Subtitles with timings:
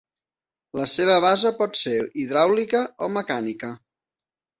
[0.77, 3.71] La seva base pot ser hidràulica o mecànica.